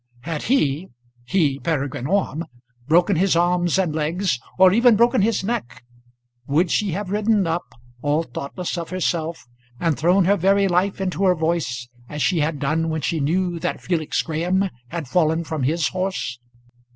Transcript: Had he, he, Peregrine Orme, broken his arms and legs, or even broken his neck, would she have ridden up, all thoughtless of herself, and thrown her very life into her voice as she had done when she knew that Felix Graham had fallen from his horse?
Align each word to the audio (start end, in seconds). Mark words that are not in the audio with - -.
Had 0.21 0.41
he, 0.41 0.87
he, 1.25 1.59
Peregrine 1.59 2.07
Orme, 2.07 2.43
broken 2.87 3.17
his 3.17 3.35
arms 3.35 3.77
and 3.77 3.93
legs, 3.93 4.39
or 4.57 4.73
even 4.73 4.95
broken 4.95 5.21
his 5.21 5.43
neck, 5.43 5.83
would 6.47 6.71
she 6.71 6.89
have 6.93 7.11
ridden 7.11 7.45
up, 7.45 7.61
all 8.01 8.23
thoughtless 8.23 8.79
of 8.79 8.89
herself, 8.89 9.45
and 9.79 9.95
thrown 9.99 10.25
her 10.25 10.37
very 10.37 10.67
life 10.67 10.99
into 10.99 11.23
her 11.25 11.35
voice 11.35 11.87
as 12.09 12.23
she 12.23 12.39
had 12.39 12.57
done 12.57 12.89
when 12.89 13.01
she 13.01 13.19
knew 13.19 13.59
that 13.59 13.79
Felix 13.79 14.19
Graham 14.23 14.71
had 14.87 15.07
fallen 15.07 15.43
from 15.43 15.61
his 15.61 15.89
horse? 15.89 16.39